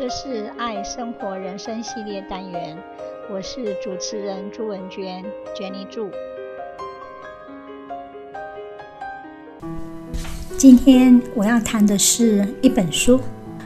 [0.00, 2.74] 这是爱生活人生系列单元，
[3.30, 5.22] 我是主持人朱文娟
[5.54, 6.10] ，Jenny 朱。
[10.56, 13.20] 今天我要谈的是一本书，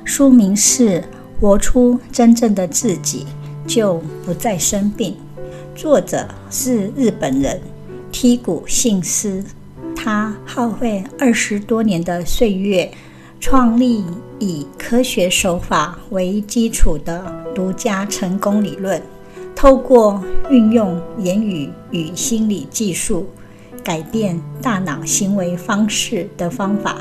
[0.04, 1.00] 书名是
[1.40, 3.28] 《活出真正的自己，
[3.64, 5.16] 就不再生病》，
[5.80, 7.60] 作者是日本人
[8.10, 9.44] 梯谷信司，
[9.94, 12.90] 他耗费二十多年的岁月。
[13.46, 14.02] 创立
[14.38, 17.22] 以科学手法为基础的
[17.54, 18.98] 独家成功理论，
[19.54, 23.28] 透过运用言语与心理技术
[23.84, 26.96] 改变大脑行为方式的方法，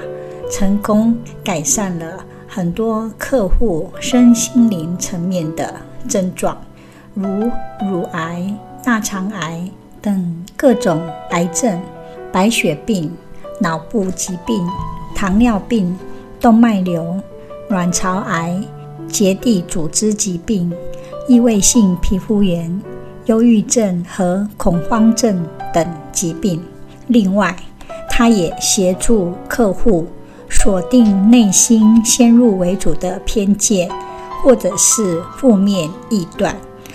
[0.52, 5.74] 成功改善了很多客户身心灵层面的
[6.10, 6.62] 症状，
[7.14, 7.50] 如
[7.90, 9.66] 乳癌、大肠癌
[10.02, 11.82] 等各种癌症、
[12.34, 13.10] 白血病、
[13.62, 14.62] 脑部疾病、
[15.16, 15.98] 糖尿病。
[16.44, 17.18] 动脉瘤、
[17.70, 18.62] 卵巢癌、
[19.08, 20.70] 结缔组织疾病、
[21.26, 22.82] 异位性皮肤炎、
[23.28, 26.62] 忧郁症和恐慌症等疾病。
[27.08, 27.56] 另外，
[28.10, 30.06] 他也协助客户
[30.50, 33.90] 锁定内心先入为主的偏见，
[34.44, 36.54] 或者是负面臆断，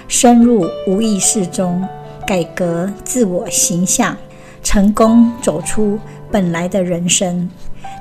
[0.09, 1.83] 深入无意识中
[2.27, 4.15] 改革自我形象，
[4.63, 5.99] 成功走出
[6.31, 7.49] 本来的人生。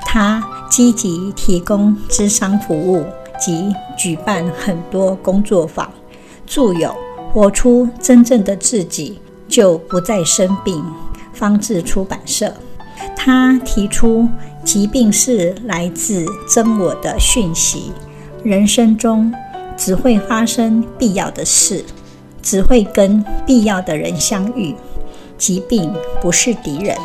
[0.06, 3.06] 他积极提供咨商服务
[3.40, 5.92] 及举办很多工作坊，
[6.46, 6.90] 著有
[7.34, 10.76] 《活出真正的自己，就不再生病》，
[11.34, 12.54] 方智出版社。
[13.16, 14.28] 他提出，
[14.64, 17.92] 疾病是来自真我的讯息。
[18.44, 19.34] 人生中
[19.76, 21.84] 只会发生必要的事，
[22.42, 24.76] 只会跟必要的人相遇。
[25.38, 26.98] 疾病不是敌人。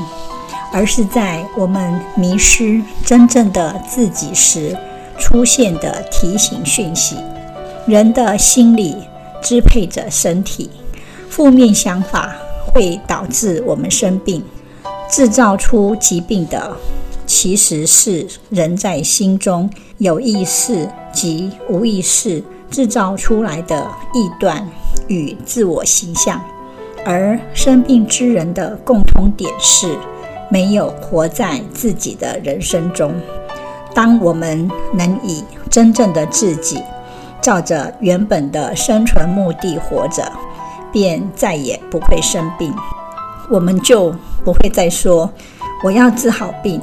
[0.72, 4.74] 而是在我们迷失真正的自己时
[5.18, 7.16] 出现的提醒讯息。
[7.86, 8.96] 人的心理
[9.42, 10.70] 支配着身体，
[11.28, 12.34] 负面想法
[12.66, 14.42] 会导致我们生病。
[15.10, 16.74] 制造出疾病的
[17.26, 19.68] 其实是人在心中
[19.98, 24.66] 有意识及无意识制造出来的臆断
[25.08, 26.40] 与自我形象。
[27.04, 29.98] 而生病之人的共同点是。
[30.52, 33.14] 没有活在自己的人生中。
[33.94, 36.78] 当我们能以真正的自己，
[37.40, 40.30] 照着原本的生存目的活着，
[40.92, 42.70] 便再也不会生病。
[43.48, 44.14] 我们就
[44.44, 45.30] 不会再说
[45.82, 46.78] “我要治好病”，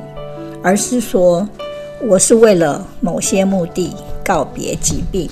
[0.63, 1.47] 而是说
[2.09, 5.30] “我是为了某些目的告别疾病”。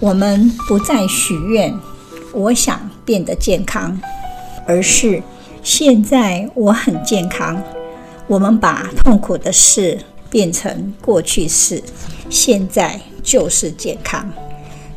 [0.00, 1.72] 我们不再许愿
[2.34, 3.96] “我想变得健康”，
[4.66, 5.22] 而是。
[5.70, 7.62] 现在我很健康。
[8.26, 9.98] 我们把痛苦的事
[10.30, 11.82] 变成过去式，
[12.30, 14.32] 现在就是健康。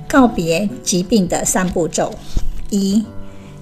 [0.07, 2.15] 告别疾病的三步骤：
[2.69, 3.03] 一、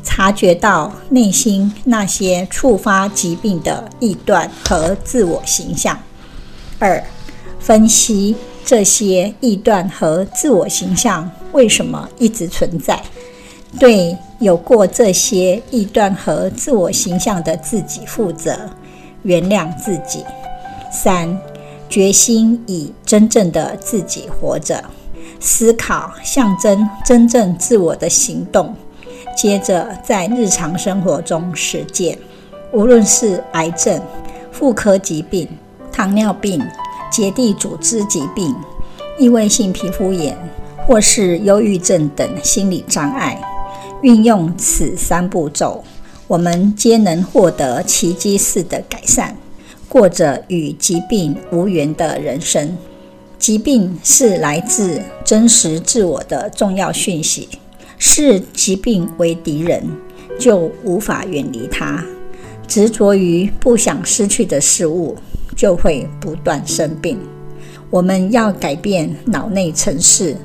[0.03, 5.95] 察觉到内心那些触发疾病的臆断和自我形象；
[6.77, 7.03] 二、
[7.59, 13.01] 分析这些臆断和自我形象为什么一直存在。
[13.77, 18.57] 对有过这些臆断和自我形象的自己负责，
[19.23, 20.23] 原谅自己。
[20.91, 21.37] 三、
[21.87, 24.83] 决心以真正的自己活着，
[25.39, 28.73] 思考象征真正自我的行动，
[29.37, 32.17] 接着在日常生活中实践。
[32.71, 34.01] 无论是癌症、
[34.51, 35.47] 妇科疾病、
[35.91, 36.59] 糖尿病、
[37.11, 38.55] 结缔组织疾病、
[39.19, 40.35] 异位性皮肤炎，
[40.87, 43.39] 或是忧郁症等心理障碍。
[44.01, 45.83] 运用此三步骤，
[46.27, 49.35] 我们皆能获得奇迹式的改善，
[49.87, 52.77] 过着与疾病无缘的人生。
[53.37, 57.47] 疾病是来自真实自我的重要讯息，
[57.97, 59.83] 视疾病为敌人，
[60.39, 62.03] 就无法远离它。
[62.67, 65.17] 执着于不想失去的事物，
[65.55, 67.17] 就会不断生病。
[67.89, 70.37] 我们要改变脑内程式。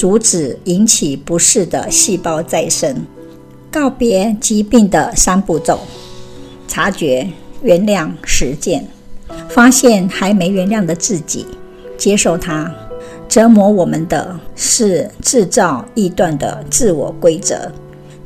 [0.00, 3.04] 阻止引起不适的细胞再生，
[3.70, 5.78] 告别疾病的三步骤：
[6.66, 7.28] 察觉、
[7.60, 8.88] 原谅、实践。
[9.50, 11.46] 发现还没原谅的自己，
[11.98, 12.74] 接受它。
[13.28, 17.70] 折磨我们的是制造臆断的自我规则。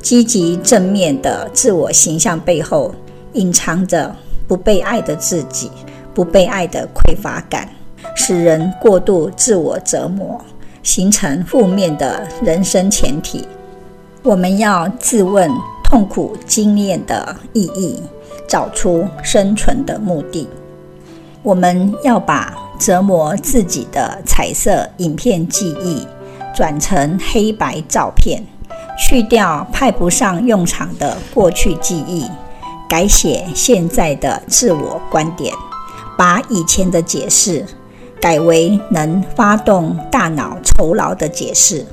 [0.01, 2.95] 积极正面的自我形象背后，
[3.33, 4.15] 隐藏着
[4.47, 5.69] 不被爱的自己，
[6.13, 7.67] 不被爱的匮乏感，
[8.15, 10.39] 使人过度自我折磨。
[10.85, 13.43] 形成负面的人生前提，
[14.21, 15.51] 我们要自问
[15.83, 17.99] 痛苦经验的意义，
[18.47, 20.47] 找出生存的目的。
[21.41, 26.07] 我们要把折磨自己的彩色影片记忆
[26.55, 28.43] 转成黑白照片，
[28.95, 32.29] 去掉派不上用场的过去记忆，
[32.87, 35.51] 改写现在的自我观点，
[36.15, 37.65] 把以前的解释
[38.21, 41.85] 改为能发动大脑酬劳的解释，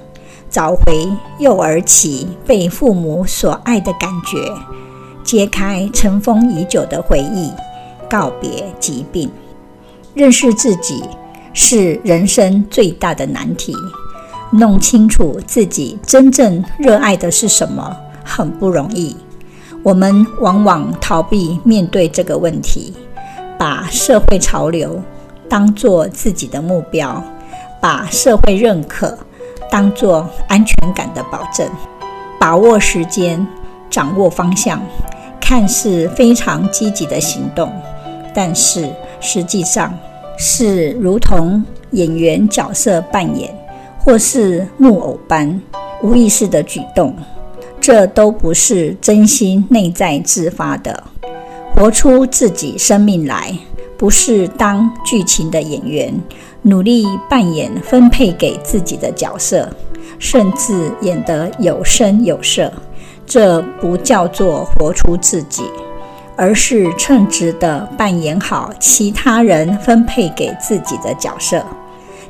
[0.50, 1.08] 找回
[1.38, 4.52] 幼儿期被父母所爱的感觉，
[5.22, 7.50] 揭开尘封已久的回忆，
[8.08, 9.30] 告别疾病，
[10.14, 11.02] 认识自己。
[11.54, 13.76] 是人生最大的难题。
[14.52, 19.14] 弄清楚自己真正热爱的是什么，很不容易。
[19.82, 22.94] 我们往往逃避面对这个问题，
[23.58, 24.98] 把社会潮流
[25.52, 27.22] 当作自己的目标，
[27.78, 29.18] 把社会认可
[29.70, 31.68] 当作安全感的保证，
[32.40, 33.46] 把握时间，
[33.90, 34.80] 掌握方向，
[35.38, 37.70] 看似非常积极的行动，
[38.32, 38.88] 但是
[39.20, 39.92] 实际上，
[40.38, 43.54] 是如同演员角色扮演，
[43.98, 45.60] 或是木偶般
[46.02, 47.14] 无意识的举动，
[47.78, 51.04] 这都不是真心内在自发的。
[51.74, 53.54] 活出自己生命来，
[54.02, 56.12] 不是当剧情的演员，
[56.62, 59.68] 努力扮演分配给自己的角色，
[60.18, 62.72] 甚至演得有声有色，
[63.24, 65.62] 这不叫做活出自己。
[66.34, 71.64] 而是称职地扮演好其他人分配给自己的角色。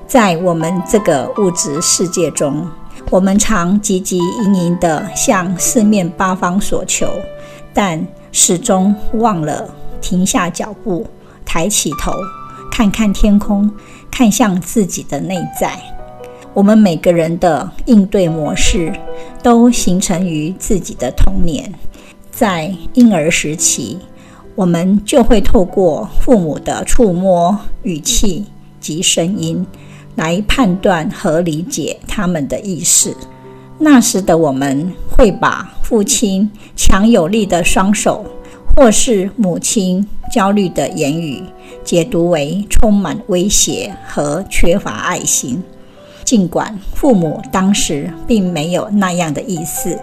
[0.07, 2.69] 在我们这个物质世界中，
[3.09, 7.09] 我们常汲汲营营地向四面八方索求，
[7.73, 9.67] 但始终忘了
[10.03, 11.07] 停下脚步，
[11.53, 12.15] 抬起头，
[12.71, 13.71] 看看天空，
[14.11, 15.79] 看向自己的内在。
[16.55, 18.91] 我们每个人的应对模式，
[19.43, 21.71] 都形成于自己的童年。
[22.31, 23.99] 在婴儿时期，
[24.55, 28.47] 我们就会透过父母的触摸、语气
[28.81, 29.67] 及声音
[30.15, 33.15] 来判断和理解他们的意思。
[33.79, 38.25] 那时的我们会把父亲强有力的双手，
[38.75, 41.43] 或是母亲焦虑的言语，
[41.85, 45.63] 解读为充满威胁和缺乏爱心。
[46.25, 49.99] 尽管父母当时并没有那样的意思，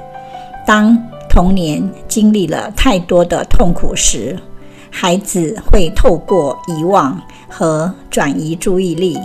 [0.67, 0.95] 当
[1.27, 4.37] 童年经历了太多的痛苦时，
[4.91, 7.19] 孩子会透过遗忘
[7.49, 9.17] 和转移注意力，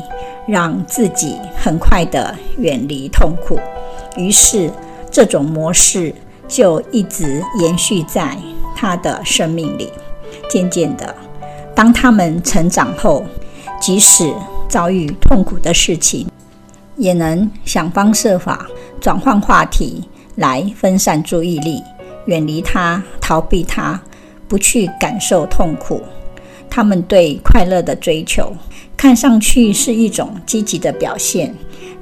[0.46, 3.58] 让自己很快地远离痛苦。
[4.16, 4.70] 于是，
[5.10, 6.14] 这种模式
[6.48, 8.36] 就一直延续在
[8.74, 9.90] 他的生命里。
[10.48, 11.14] 渐渐的，
[11.74, 13.24] 当他们成长后，
[13.80, 14.32] 即使
[14.68, 16.28] 遭遇痛苦的事情，
[16.96, 18.66] 也能想方设法
[19.00, 20.04] 转换话题
[20.36, 21.82] 来分散注意力。
[22.26, 24.00] 远离他，逃避他，
[24.48, 26.00] 不去感受痛苦。
[26.70, 28.52] 他们对快乐的追求，
[28.96, 31.54] 看上去是一种积极的表现，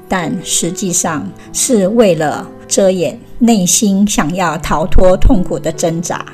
[0.09, 6.25] 但实际上是为了遮掩内心想要逃脱痛苦的挣扎。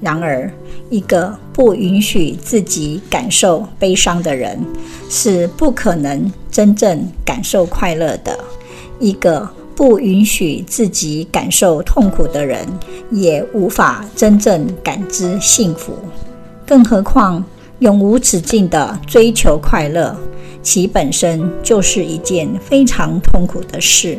[0.00, 0.50] 然而，
[0.90, 4.58] 一个不允许自己感受悲伤的人，
[5.08, 8.38] 是不可能真正感受快乐的。
[9.00, 12.66] 一个不允许自己感受痛苦的人，
[13.10, 15.94] 也无法真正感知幸福。
[16.66, 17.42] 更何况，
[17.78, 20.16] 永无止境地追求快乐，
[20.62, 24.18] 其本身就是一件非常痛苦的事。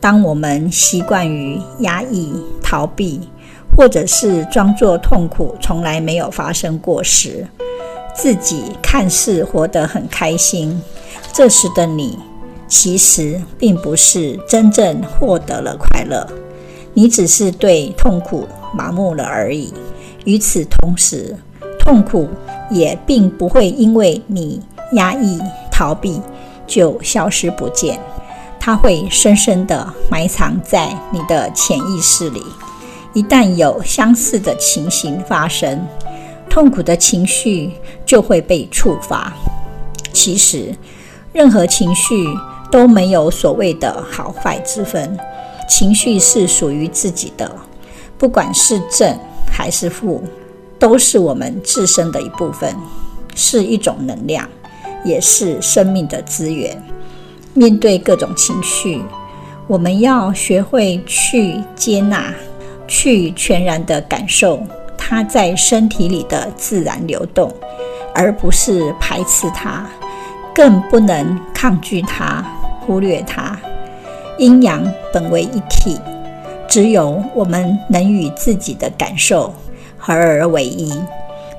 [0.00, 3.20] 当我们习惯于压抑、逃避，
[3.76, 7.46] 或者是装作痛苦从来没有发生过时，
[8.14, 10.80] 自己看似活得很开心，
[11.32, 12.18] 这时的你，
[12.68, 16.26] 其实并不是真正获得了快乐，
[16.92, 19.74] 你只是对痛苦麻木了而已。
[20.24, 21.36] 与此同时，
[21.80, 22.28] 痛苦
[22.70, 24.62] 也并不会因为你
[24.92, 25.38] 压抑、
[25.70, 26.20] 逃避
[26.66, 27.98] 就消失不见，
[28.58, 32.42] 它会深深地埋藏在你的潜意识里。
[33.14, 35.80] 一旦有相似的情形发生，
[36.50, 37.70] 痛苦的情绪
[38.04, 39.32] 就会被触发。
[40.12, 40.74] 其实，
[41.32, 42.14] 任何情绪。
[42.72, 45.16] 都没有所谓的好坏之分，
[45.68, 47.48] 情绪是属于自己的，
[48.18, 49.16] 不管是正
[49.46, 50.20] 还是负，
[50.76, 52.74] 都是我们自身的一部分，
[53.36, 54.48] 是一种能量，
[55.04, 56.82] 也是生命的资源。
[57.52, 59.00] 面对各种情绪，
[59.68, 62.34] 我们要学会去接纳，
[62.86, 64.62] 去全然的感受
[64.96, 67.52] 它在身体里的自然流动，
[68.14, 69.86] 而不是排斥它，
[70.54, 72.44] 更不能抗拒它。
[72.86, 73.58] 忽略它，
[74.36, 75.98] 阴阳本为一体，
[76.68, 79.50] 只有我们能与自己的感受
[79.96, 80.92] 合而为一，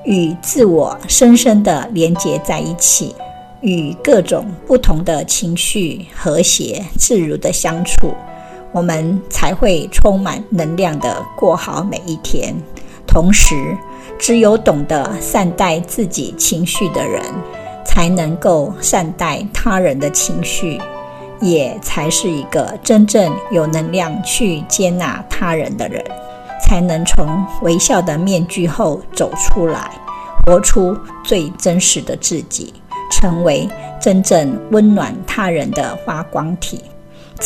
[0.04, 3.16] 与自我深深地连结在一起，
[3.62, 8.14] 与各种不同的情绪和谐自如的相处，
[8.76, 12.54] 我们才会充满能量地过好每一天。
[13.08, 13.56] 同时，
[14.20, 17.22] 只有懂得善待自己情绪的人，
[17.86, 20.78] 才能够善待他人的情绪，
[21.40, 26.04] 也才是一个真正有能量去接纳他人的人，
[26.62, 29.90] 才能从微笑的面具后走出来，
[30.46, 32.74] 活出最真实的自己，
[33.10, 33.70] 成为
[34.02, 36.82] 真正温暖他人的发光体。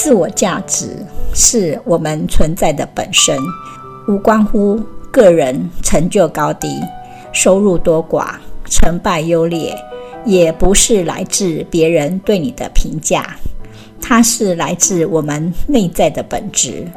[0.01, 3.37] 自我价值是我们存在的本身，
[4.07, 6.69] 无关乎个人成就高低、
[7.33, 9.77] 收入多寡、成败优劣，
[10.25, 13.35] 也不是来自别人对你的评价，
[13.99, 16.87] 它是来自我们内在的本质，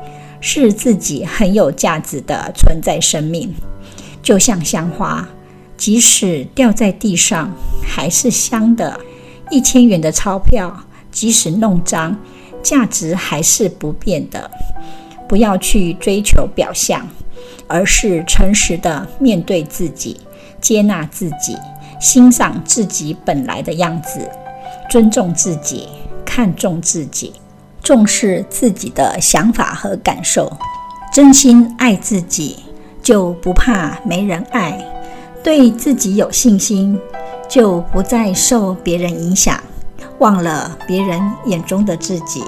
[0.40, 3.52] 是自己很有价值的存在生命。
[4.22, 5.28] 就像香花，
[5.76, 8.96] 即使掉在地上还是香的；
[9.50, 12.16] 一千元的钞票，即使弄脏，
[12.62, 14.50] 价值还是不变的。
[15.28, 17.08] 不要去追求表象。
[17.66, 20.20] 而是诚实的面对自己，
[20.60, 21.56] 接纳自己，
[21.98, 24.28] 欣赏自己本来的样子，
[24.90, 25.88] 尊重自己，
[26.24, 27.32] 看重自己，
[27.82, 30.52] 重视自己的想法和感受，
[31.12, 32.58] 真心爱自己，
[33.02, 34.78] 就不怕没人爱；
[35.42, 36.98] 对自己有信心，
[37.48, 39.58] 就不再受别人影响，
[40.22, 42.42] 忘了别人眼中的自己。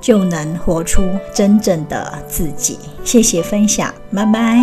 [0.00, 1.02] 就能活出
[1.34, 2.78] 真正的自己。
[3.04, 4.56] 谢谢分享，拜拜。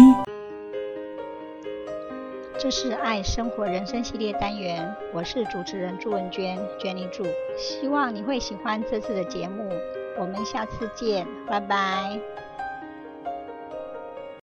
[2.58, 7.26] 这是爱生活人生系列单元，我是主持人朱文娟，娟妮祝。
[7.58, 9.70] 希望你会喜欢这次的节目，
[10.18, 12.18] 我们下次见，拜拜。